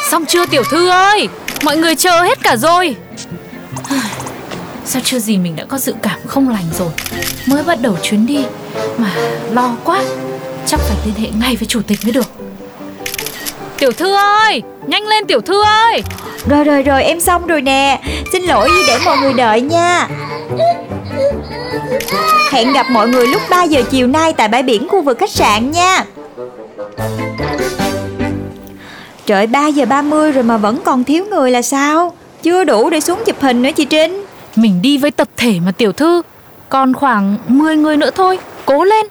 Xong 0.10 0.26
chưa 0.26 0.46
tiểu 0.46 0.64
thư 0.72 0.90
ơi? 0.90 1.28
Mọi 1.64 1.78
người 1.78 1.96
chờ 1.96 2.22
hết 2.22 2.44
cả 2.44 2.56
rồi 2.56 2.96
Sao 4.90 5.02
chưa 5.06 5.20
gì 5.20 5.38
mình 5.38 5.56
đã 5.56 5.66
có 5.66 5.78
dự 5.78 5.94
cảm 6.02 6.20
không 6.28 6.50
lành 6.50 6.66
rồi? 6.80 6.90
Mới 7.46 7.64
bắt 7.64 7.82
đầu 7.82 7.98
chuyến 8.02 8.26
đi 8.26 8.46
Mà 8.98 9.12
lo 9.52 9.76
quá. 9.84 10.04
Chắc 10.66 10.80
phải 10.80 10.98
liên 11.06 11.16
hệ 11.16 11.30
ngay 11.42 11.56
với 11.56 11.68
chủ 11.68 11.82
tịch 11.88 12.00
mới 12.04 12.12
được. 12.12 12.26
Tiểu 13.78 13.92
thư 13.92 14.14
ơi 14.16 14.62
Nhanh 14.88 15.08
lên 15.08 15.26
tiểu 15.26 15.42
thư 15.42 15.64
ơi. 15.64 16.02
Rồi 16.50 16.64
rồi 16.64 16.84
rồi, 16.84 17.04
em 17.04 17.20
xong 17.20 17.48
rồi 17.48 17.62
nè. 17.62 18.02
Xin 18.32 18.44
lỗi 18.44 18.70
vì 18.76 18.84
để 18.88 18.98
mọi 19.06 19.18
người 19.18 19.34
đợi 19.34 19.62
nha. 19.62 20.08
Hẹn 22.52 22.74
gặp 22.74 22.86
mọi 22.92 23.08
người 23.08 23.28
lúc 23.28 23.42
3 23.50 23.64
giờ 23.64 23.82
chiều 23.90 24.08
nay 24.08 24.34
Tại 24.34 24.48
bãi 24.48 24.64
biển 24.64 24.88
khu 24.88 25.02
vực 25.02 25.18
khách 25.20 25.32
sạn 25.32 25.72
nha. 25.72 26.06
Trời 29.26 29.48
3 29.48 29.68
giờ 29.68 29.86
30 29.86 30.32
rồi 30.32 30.44
mà 30.44 30.58
vẫn 30.58 30.80
còn 30.86 31.04
thiếu 31.04 31.26
người 31.26 31.52
là 31.52 31.62
sao? 31.62 32.14
Chưa 32.44 32.64
đủ 32.64 32.90
để 32.90 33.00
xuống 33.00 33.24
chụp 33.26 33.42
hình 33.42 33.62
nữa 33.62 33.70
chị 33.76 33.86
Trinh 33.86 34.26
Mình 34.62 34.82
đi 34.82 34.98
với 34.98 35.12
tập 35.12 35.28
thể 35.38 35.54
mà 35.66 35.72
tiểu 35.72 35.92
thư. 35.92 36.22
Còn 36.70 36.94
khoảng 36.94 37.38
10 37.48 37.78
người 37.78 37.98
nữa 37.98 38.10
thôi 38.16 38.40
Cố 38.66 38.84
lên. 38.84 39.06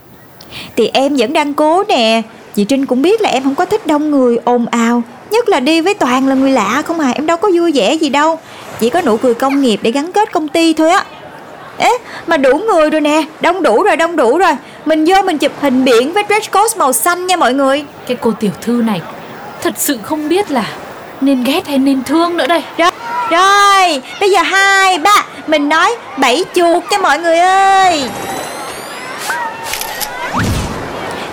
Thì 0.76 0.90
em 0.92 1.16
vẫn 1.16 1.32
đang 1.32 1.54
cố 1.54 1.84
nè. 1.88 2.22
Chị 2.54 2.64
Trinh 2.64 2.86
cũng 2.86 3.02
biết 3.02 3.20
là 3.20 3.30
em 3.30 3.42
không 3.42 3.54
có 3.54 3.64
thích 3.64 3.86
đông 3.86 4.10
người 4.10 4.38
ồn 4.44 4.66
ào 4.66 5.02
Nhất 5.30 5.48
là 5.48 5.60
đi 5.60 5.80
với 5.80 5.94
toàn 5.94 6.28
là 6.28 6.34
người 6.34 6.50
lạ 6.50 6.82
không 6.86 7.00
à 7.00 7.12
Em 7.14 7.26
đâu 7.26 7.36
có 7.36 7.50
vui 7.54 7.72
vẻ 7.72 7.94
gì 7.94 8.08
đâu. 8.08 8.38
Chỉ 8.80 8.90
có 8.90 9.02
nụ 9.02 9.16
cười 9.16 9.34
công 9.34 9.60
nghiệp 9.60 9.80
để 9.82 9.90
gắn 9.90 10.12
kết 10.12 10.32
công 10.32 10.48
ty 10.48 10.74
thôi 10.74 10.90
á. 10.90 11.04
Ế 11.78 11.90
mà 12.26 12.36
đủ 12.36 12.58
người 12.58 12.90
rồi 12.90 13.00
nè 13.00 13.22
Đông 13.40 13.62
đủ 13.62 13.82
rồi 13.82 13.96
đông 13.96 14.16
đủ 14.16 14.38
rồi. 14.38 14.52
Mình 14.84 15.04
vô 15.04 15.22
mình 15.22 15.38
chụp 15.38 15.52
hình 15.60 15.84
biển 15.84 16.12
với 16.12 16.24
dress 16.28 16.50
code 16.50 16.78
màu 16.78 16.92
xanh 16.92 17.26
nha 17.26 17.36
mọi 17.36 17.54
người. 17.54 17.84
Cái 18.06 18.16
cô 18.20 18.32
tiểu 18.40 18.50
thư 18.60 18.72
này 18.72 19.00
Thật 19.62 19.74
sự 19.76 19.98
không 20.02 20.28
biết 20.28 20.50
là 20.50 20.72
Nên 21.20 21.44
ghét 21.44 21.66
hay 21.66 21.78
nên 21.78 22.04
thương 22.04 22.36
nữa 22.36 22.46
đây. 22.46 22.62
Rồi, 22.78 22.90
rồi 23.30 24.02
bây 24.20 24.30
giờ 24.30 24.42
hai 24.42 24.98
ba 24.98 25.24
Mình 25.48 25.68
nói 25.68 25.96
bảy 26.18 26.44
chuột 26.54 26.82
cho 26.90 26.98
mọi 26.98 27.18
người 27.18 27.38
ơi. 27.38 28.04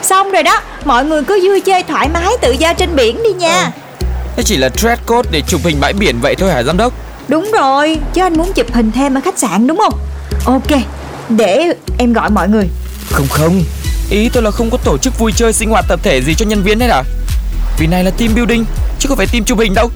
Xong 0.02 0.32
rồi 0.32 0.44
đó 0.44 0.62
Mọi 0.86 1.06
người 1.06 1.24
cứ 1.24 1.40
vui 1.48 1.62
chơi 1.62 1.84
thoải 1.84 2.10
mái 2.10 2.32
tự 2.42 2.52
do 2.52 2.74
trên 2.74 2.96
biển 2.96 3.24
đi 3.24 3.34
nha. 3.34 3.72
Thế 4.36 4.44
chỉ 4.44 4.58
là 4.58 4.70
dress 4.70 5.02
code 5.06 5.30
để 5.32 5.42
chụp 5.48 5.62
hình 5.64 5.80
bãi 5.80 5.94
biển 5.94 6.20
vậy 6.22 6.36
thôi 6.36 6.52
hả 6.52 6.64
giám 6.64 6.78
đốc? 6.78 6.94
Đúng 7.28 7.52
rồi 7.52 7.98
Chứ 8.14 8.22
anh 8.22 8.38
muốn 8.38 8.54
chụp 8.54 8.68
hình 8.74 8.92
thêm 8.92 9.18
ở 9.18 9.22
khách 9.26 9.40
sạn 9.40 9.68
đúng 9.68 9.78
không? 9.78 9.94
Ok 10.46 10.80
Để 11.30 11.74
em 11.98 12.14
gọi 12.14 12.30
mọi 12.30 12.50
người. 12.50 12.70
Không 13.12 13.28
không. 13.30 13.64
Ý 14.10 14.30
tôi 14.30 14.44
là 14.44 14.52
không 14.52 14.70
có 14.70 14.78
tổ 14.84 14.98
chức 14.98 15.20
vui 15.20 15.32
chơi 15.36 15.54
sinh 15.54 15.70
hoạt 15.70 15.86
tập 15.88 16.00
thể 16.04 16.22
gì 16.22 16.34
cho 16.38 16.46
nhân 16.46 16.64
viên 16.64 16.80
hết 16.80 16.88
à? 16.90 17.04
Vì 17.78 17.88
này 17.88 18.04
là 18.04 18.12
team 18.12 18.36
building 18.36 18.66
Chứ 19.00 19.08
không 19.08 19.18
phải 19.18 19.28
team 19.28 19.44
chụp 19.44 19.60
hình 19.60 19.74
đâu. 19.74 19.92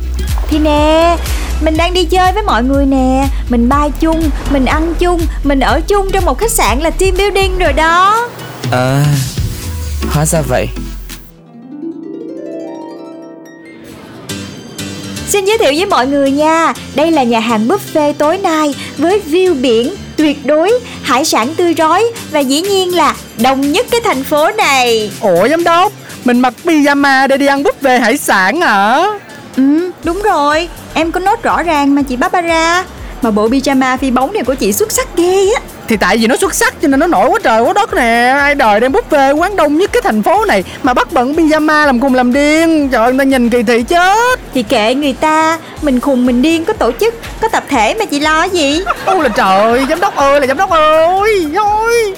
Thì 0.47 0.59
nè 0.59 1.17
Mình 1.61 1.77
đang 1.77 1.93
đi 1.93 2.05
chơi 2.05 2.31
với 2.31 2.43
mọi 2.43 2.63
người 2.63 2.85
nè. 2.85 3.27
Mình 3.49 3.69
bay 3.69 3.91
chung 3.99 4.29
Mình 4.51 4.65
ăn 4.65 4.93
chung 4.99 5.21
Mình 5.43 5.59
ở 5.59 5.81
chung 5.87 6.11
trong 6.11 6.25
một 6.25 6.39
khách 6.39 6.51
sạn 6.51 6.79
là 6.79 6.89
team 6.89 7.17
building 7.17 7.57
rồi 7.57 7.73
đó. 7.73 8.27
À 8.71 9.05
Hóa 10.11 10.25
ra 10.25 10.41
vậy. 10.41 10.67
Xin 15.27 15.45
giới 15.45 15.57
thiệu 15.57 15.73
với 15.75 15.85
mọi 15.85 16.07
người 16.07 16.31
nha. 16.31 16.73
Đây 16.95 17.11
là 17.11 17.23
nhà 17.23 17.39
hàng 17.39 17.67
buffet 17.67 18.13
tối 18.13 18.37
nay 18.37 18.75
Với 18.97 19.21
view 19.29 19.61
biển 19.61 19.95
tuyệt 20.17 20.45
đối 20.45 20.71
Hải 21.03 21.25
sản 21.25 21.55
tươi 21.55 21.73
rói 21.77 22.03
Và 22.31 22.39
dĩ 22.39 22.61
nhiên 22.61 22.95
là 22.95 23.15
đông 23.37 23.71
nhất 23.71 23.85
cái 23.91 24.01
thành 24.03 24.23
phố 24.23 24.51
này. 24.51 25.11
Ủa 25.21 25.47
giám 25.47 25.63
đốc 25.63 25.91
Mình 26.25 26.39
mặc 26.39 26.53
pyjama 26.65 27.27
để 27.27 27.37
đi 27.37 27.45
ăn 27.45 27.63
buffet 27.63 27.99
hải 27.99 28.17
sản 28.17 28.61
hả? 28.61 29.05
Ừ 29.57 29.91
đúng 30.03 30.21
rồi 30.21 30.69
Em 30.99 31.11
có 31.11 31.19
nốt 31.19 31.43
rõ 31.43 31.63
ràng 31.63 31.95
mà 31.95 32.01
chị 32.01 32.15
Barbara. 32.15 32.85
Mà 33.21 33.31
bộ 33.31 33.47
pyjama 33.47 33.97
phi 33.97 34.11
bóng 34.11 34.33
này 34.33 34.43
của 34.43 34.55
chị 34.55 34.73
xuất 34.73 34.91
sắc 34.91 35.07
ghê 35.15 35.51
á. 35.55 35.61
Thì 35.87 35.97
tại 35.97 36.17
vì 36.17 36.27
nó 36.27 36.35
xuất 36.37 36.53
sắc 36.53 36.81
cho 36.81 36.87
nên 36.87 36.99
nó 36.99 37.07
nổi 37.07 37.29
quá 37.29 37.39
trời 37.43 37.61
quá 37.61 37.73
đất 37.73 37.93
nè. 37.93 38.33
Ai 38.39 38.55
đời 38.55 38.79
đem 38.79 38.91
buffet 38.91 39.37
quán 39.37 39.55
đông 39.55 39.77
nhất 39.77 39.89
cái 39.93 40.01
thành 40.01 40.23
phố 40.23 40.45
này 40.45 40.63
Mà 40.83 40.93
bắt 40.93 41.11
bận 41.11 41.33
pyjama 41.33 41.85
làm 41.85 41.99
cùng 41.99 42.15
làm 42.15 42.33
điên. 42.33 42.89
Trời 42.89 43.03
ơi, 43.03 43.13
người 43.13 43.17
ta 43.19 43.23
nhìn 43.23 43.49
kỳ 43.49 43.63
thị 43.63 43.83
chết. 43.83 44.39
Thì 44.53 44.63
kệ 44.63 44.95
người 44.95 45.13
ta 45.13 45.59
Mình 45.81 45.99
khùng 45.99 46.25
mình 46.25 46.41
điên 46.41 46.65
có 46.65 46.73
tổ 46.73 46.91
chức 46.99 47.13
Có 47.41 47.47
tập 47.47 47.63
thể 47.69 47.95
mà 47.99 48.05
chị 48.05 48.19
lo 48.19 48.43
gì? 48.43 48.83
Ôi 49.05 49.23
là 49.23 49.29
trời 49.29 49.85
Giám 49.89 49.99
đốc 49.99 50.15
ơi 50.15 50.41
là 50.41 50.47
giám 50.47 50.57
đốc 50.57 50.69
ơi 50.69 51.45
Thôi 51.55 52.13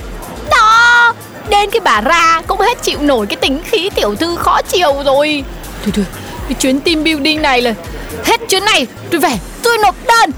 Đó 0.52 1.14
Đến 1.50 1.70
cái 1.72 1.80
bà 1.80 2.02
ra 2.02 2.42
cũng 2.48 2.60
hết 2.60 2.84
chịu 2.84 3.00
nổi 3.02 3.26
cái 3.26 3.36
tính 3.36 3.62
khí 3.66 3.90
tiểu 3.96 4.16
thư 4.16 4.36
khó 4.36 4.62
chịu 4.62 4.94
rồi. 5.06 5.44
Thôi 5.84 5.94
thôi 5.96 6.06
Cái 6.48 6.54
chuyến 6.60 6.80
team 6.80 7.04
building 7.04 7.42
này 7.42 7.62
là 7.62 7.74
Hết 8.24 8.42
chuyến 8.50 8.66
này 8.66 8.88
tôi 9.10 9.22
về. 9.22 9.32
Tôi 9.64 9.78
nộp 9.84 9.96
đơn. 10.08 10.30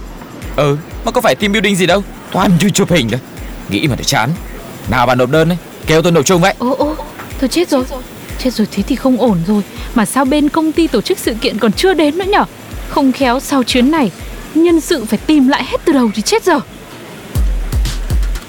Ừ 0.56 0.78
Mà 1.06 1.12
có 1.12 1.22
phải 1.22 1.36
team 1.36 1.52
building 1.52 1.76
gì 1.76 1.86
đâu? 1.86 2.04
Toàn 2.32 2.52
chui 2.60 2.72
chụp 2.72 2.92
hình 2.92 3.10
thôi. 3.10 3.20
Nghĩ 3.70 3.88
mà 3.88 3.96
để 3.96 4.04
chán. 4.04 4.30
Nào 4.90 5.06
bà 5.06 5.16
nộp 5.16 5.30
đơn 5.30 5.50
đấy 5.50 5.58
Kêu 5.88 6.02
tôi 6.02 6.12
nộp 6.12 6.26
chung 6.26 6.42
vậy. 6.42 6.54
Ô 6.60 6.76
ô 6.78 6.96
Thôi 7.40 7.50
chết 7.50 7.70
rồi. 7.70 7.84
Chết 8.44 8.54
rồi 8.54 8.68
thế 8.72 8.84
thì 8.88 8.96
không 8.96 9.18
ổn 9.22 9.38
rồi. 9.48 9.62
Mà 9.96 10.06
sao 10.06 10.26
bên 10.26 10.50
công 10.50 10.72
ty 10.72 10.88
tổ 10.88 11.02
chức 11.02 11.20
sự 11.20 11.34
kiện 11.42 11.60
còn 11.60 11.72
chưa 11.72 11.94
đến 11.94 12.18
nữa 12.18 12.26
nhở? 12.28 12.46
Không 12.90 13.12
khéo 13.12 13.40
sau 13.40 13.64
chuyến 13.64 13.92
này 13.92 14.12
Nhân 14.56 14.82
sự 14.82 15.06
phải 15.06 15.20
tìm 15.28 15.48
lại 15.48 15.64
hết 15.64 15.78
từ 15.86 15.94
đầu 15.94 16.12
thì 16.16 16.22
chết 16.22 16.44
giờ 16.44 16.60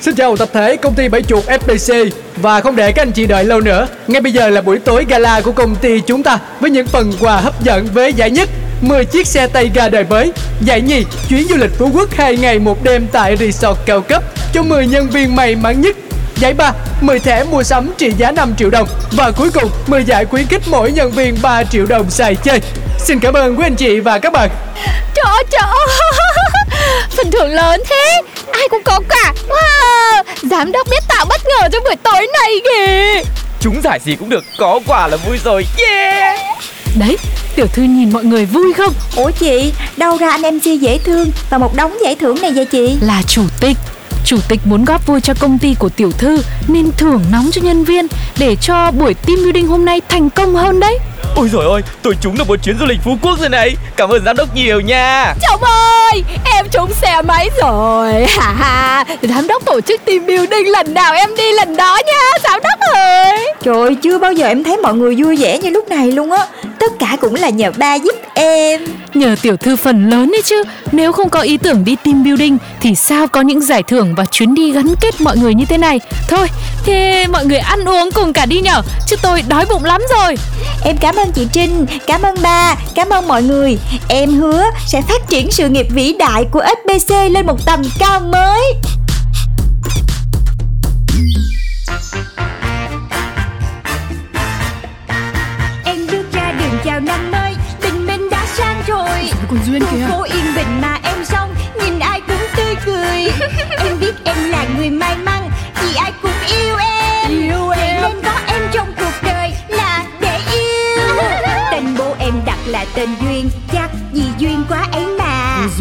Xin 0.01 0.15
chào 0.15 0.37
tập 0.37 0.49
thể 0.53 0.77
công 0.77 0.95
ty 0.95 1.09
Bảy 1.09 1.23
Chuột 1.23 1.45
FPC 1.47 2.11
Và 2.37 2.61
không 2.61 2.77
để 2.77 2.93
các 2.93 3.03
anh 3.03 3.13
chị 3.13 3.27
đợi 3.27 3.45
lâu 3.45 3.61
nữa 3.61 3.87
Ngay 4.09 4.21
bây 4.21 4.33
giờ 4.33 4.49
là 4.49 4.61
buổi 4.61 4.79
tối 4.79 5.07
gala 5.09 5.41
của 5.41 5.53
công 5.53 5.77
ty 5.77 6.01
chúng 6.01 6.23
ta 6.23 6.39
Với 6.61 6.71
những 6.71 6.87
phần 6.87 7.13
quà 7.21 7.41
hấp 7.41 7.65
dẫn 7.65 7.87
với 7.93 8.13
giải 8.13 8.31
nhất 8.31 8.49
10 8.81 9.05
chiếc 9.05 9.27
xe 9.27 9.47
tay 9.47 9.71
ga 9.75 9.89
đời 9.89 10.05
mới. 10.05 10.33
Giải 10.61 10.81
nhì 10.81 11.05
chuyến 11.29 11.49
du 11.49 11.57
lịch 11.57 11.71
Phú 11.79 11.91
Quốc 11.95 12.09
2 12.17 12.37
ngày 12.37 12.59
một 12.59 12.83
đêm 12.83 13.07
tại 13.13 13.37
resort 13.37 13.79
cao 13.87 14.01
cấp 14.01 14.23
Cho 14.53 14.63
10 14.63 14.87
nhân 14.87 15.11
viên 15.11 15.37
may 15.37 15.55
mắn 15.55 15.81
nhất. 15.81 15.97
Giải 16.37 16.55
ba 16.55 16.73
10 17.01 17.19
thẻ 17.19 17.45
mua 17.45 17.63
sắm 17.63 17.93
trị 17.99 18.11
giá 18.19 18.31
5 18.31 18.55
triệu 18.59 18.71
đồng. 18.71 18.89
Và 19.13 19.31
cuối 19.31 19.51
cùng 19.55 19.71
10 19.87 20.05
giải 20.05 20.25
khuyến 20.25 20.47
khích 20.47 20.63
mỗi 20.67 20.93
nhân 20.93 21.11
viên 21.11 21.37
3 21.43 21.65
triệu 21.65 21.87
đồng 21.87 22.11
xài 22.11 22.35
chơi. 22.35 22.61
Xin 22.99 23.21
cảm 23.21 23.35
ơn 23.35 23.57
quý 23.59 23.67
anh 23.67 23.77
chị 23.77 24.01
và 24.01 24.19
các 24.19 24.33
bạn. 24.33 24.51
Trời 25.15 25.25
ơi, 25.25 25.45
trời 25.51 25.63
ơi. 25.63 25.87
Phần 27.17 27.31
thưởng 27.31 27.51
lớn 27.51 27.81
thế. 27.91 28.23
Ai 28.53 28.69
cũng 28.71 28.83
có 28.85 29.01
cả. 29.09 29.33
Wow. 29.49 30.23
Giám 30.51 30.73
đốc 30.73 30.89
biết 30.91 31.05
tạo 31.09 31.25
bất 31.29 31.41
ngờ 31.47 31.69
cho 31.73 31.81
buổi 31.81 31.97
tối 32.03 32.27
này 32.41 32.51
kìa. 32.65 33.31
Chúng 33.61 33.83
giải 33.83 34.01
gì 34.05 34.17
cũng 34.17 34.29
được. 34.29 34.45
Có 34.59 34.81
quà 34.87 35.09
là 35.09 35.17
vui 35.17 35.39
rồi. 35.45 35.67
Yeah 35.79 36.39
Đấy. 36.99 37.17
Tiểu 37.57 37.67
thư 37.67 37.83
nhìn 37.83 38.13
mọi 38.13 38.25
người 38.25 38.47
vui 38.47 38.73
không? 38.73 38.93
Ủa 39.17 39.31
chị 39.31 39.73
Đâu 39.97 40.17
ra 40.17 40.31
anh 40.31 40.57
MC 40.57 40.81
dễ 40.81 40.99
thương 40.99 41.31
Và 41.51 41.59
một 41.59 41.75
đống 41.77 41.97
giải 42.03 42.15
thưởng 42.15 42.43
này 42.43 42.53
vậy 42.53 42.65
chị? 42.65 42.97
Là 43.01 43.23
chủ 43.29 43.43
tịch. 43.61 43.77
Chủ 44.25 44.37
tịch 44.49 44.61
muốn 44.65 44.85
góp 44.85 45.07
vui 45.07 45.21
cho 45.21 45.35
công 45.41 45.59
ty 45.59 45.75
của 45.79 45.89
tiểu 45.89 46.13
thư 46.13 46.43
Nên 46.69 46.91
thưởng 46.99 47.25
nóng 47.33 47.51
cho 47.53 47.63
nhân 47.63 47.85
viên 47.85 48.07
Để 48.39 48.57
cho 48.61 48.91
buổi 48.91 49.15
team 49.15 49.37
building 49.43 49.69
hôm 49.69 49.85
nay 49.85 50.01
thành 50.09 50.31
công 50.31 50.55
hơn 50.55 50.81
đấy. 50.81 50.99
Ôi 51.37 51.49
rồi 51.53 51.65
ôi 51.65 51.83
Tôi 52.03 52.17
trúng 52.21 52.37
được 52.39 52.49
một 52.49 52.57
chuyến 52.63 52.79
du 52.79 52.87
lịch 52.87 52.99
Phú 53.05 53.19
Quốc 53.23 53.41
rồi 53.41 53.49
này. 53.49 53.77
Cảm 53.97 54.09
ơn 54.09 54.25
giám 54.25 54.37
đốc 54.37 54.55
nhiều 54.55 54.81
nha. 54.81 55.35
Chồng 55.43 55.63
ơi 55.63 56.23
Em 56.45 56.67
trúng 56.71 56.93
xe 56.93 57.23
máy 57.23 57.51
rồi. 57.63 58.13
Ha 58.39 58.53
ha. 58.59 59.05
Giám 59.23 59.47
đốc 59.47 59.65
tổ 59.65 59.81
chức 59.81 60.05
team 60.05 60.27
building 60.27 60.69
lần 60.69 60.95
nào 60.95 61.15
em 61.15 61.37
đi 61.37 61.53
lần 61.53 61.77
đó 61.77 61.99
nha 62.07 62.39
Giám 62.45 62.61
đốc 62.63 62.81
ơi. 62.95 63.47
Trời 63.63 63.75
ơi, 63.75 63.97
chưa 64.03 64.19
bao 64.19 64.33
giờ 64.33 64.47
em 64.47 64.65
thấy 64.65 64.77
mọi 64.77 64.95
người 64.95 65.15
vui 65.19 65.37
vẻ 65.37 65.59
như 65.59 65.71
lúc 65.71 65.89
này 65.89 66.13
luôn 66.13 66.31
á 66.33 66.47
Tất 66.85 66.93
cả 66.99 67.17
cũng 67.21 67.35
là 67.35 67.49
nhờ 67.49 67.71
ba 67.79 67.95
giúp 67.95 68.15
em. 68.35 68.85
Nhờ 69.15 69.37
tiểu 69.43 69.57
thư 69.57 69.77
phần 69.77 70.11
lớn 70.11 70.31
đấy 70.33 70.43
chứ. 70.45 70.63
Nếu 70.93 71.13
không 71.13 71.31
có 71.31 71.41
ý 71.41 71.57
tưởng 71.57 71.85
đi 71.85 71.97
team 72.05 72.25
building 72.25 72.59
Thì 72.81 72.95
sao 72.95 73.27
có 73.27 73.41
những 73.41 73.61
giải 73.61 73.83
thưởng 73.83 74.15
và 74.15 74.25
chuyến 74.25 74.55
đi 74.55 74.73
gắn 74.73 74.95
kết 75.01 75.21
mọi 75.21 75.37
người 75.37 75.55
như 75.55 75.65
thế 75.65 75.79
này? 75.79 76.01
Thôi 76.29 76.49
Thế 76.85 77.27
mọi 77.27 77.47
người 77.47 77.59
ăn 77.59 77.85
uống 77.85 78.11
cùng 78.15 78.33
cả 78.33 78.47
đi 78.47 78.61
nhở 78.61 78.83
Chứ 79.07 79.17
tôi 79.23 79.43
đói 79.49 79.67
bụng 79.71 79.85
lắm 79.85 80.03
rồi. 80.19 80.37
Em 80.85 80.97
cảm 80.97 81.17
ơn 81.17 81.33
chị 81.33 81.47
Trinh, 81.53 81.87
cảm 82.07 82.23
ơn 82.23 82.35
ba, 82.43 82.75
cảm 82.95 83.09
ơn 83.11 83.29
mọi 83.29 83.43
người. 83.43 83.79
Em 84.09 84.31
hứa 84.31 84.65
sẽ 84.87 85.03
phát 85.03 85.29
triển 85.29 85.51
sự 85.51 85.69
nghiệp 85.69 85.87
vĩ 85.91 86.15
đại 86.19 86.45
của 86.51 86.63
SBC 86.85 87.15
lên 87.31 87.47
một 87.47 87.67
tầm 87.67 87.83
cao 87.99 88.21
mới 88.21 88.75